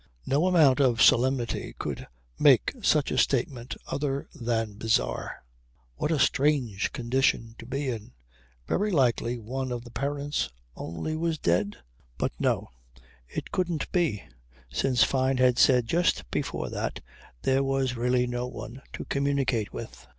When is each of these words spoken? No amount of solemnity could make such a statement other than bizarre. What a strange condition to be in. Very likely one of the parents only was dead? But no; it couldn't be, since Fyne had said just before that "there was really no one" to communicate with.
No 0.25 0.47
amount 0.47 0.79
of 0.79 0.99
solemnity 0.99 1.75
could 1.77 2.07
make 2.39 2.73
such 2.81 3.11
a 3.11 3.19
statement 3.19 3.75
other 3.85 4.27
than 4.33 4.73
bizarre. 4.73 5.43
What 5.95 6.09
a 6.09 6.17
strange 6.17 6.91
condition 6.91 7.53
to 7.59 7.67
be 7.67 7.87
in. 7.87 8.13
Very 8.67 8.89
likely 8.89 9.37
one 9.37 9.71
of 9.71 9.83
the 9.83 9.91
parents 9.91 10.49
only 10.75 11.15
was 11.15 11.37
dead? 11.37 11.77
But 12.17 12.31
no; 12.39 12.71
it 13.29 13.51
couldn't 13.51 13.91
be, 13.91 14.23
since 14.71 15.03
Fyne 15.03 15.37
had 15.37 15.59
said 15.59 15.85
just 15.85 16.27
before 16.31 16.71
that 16.71 17.01
"there 17.43 17.61
was 17.63 17.95
really 17.95 18.25
no 18.25 18.47
one" 18.47 18.81
to 18.93 19.05
communicate 19.05 19.71
with. 19.71 20.07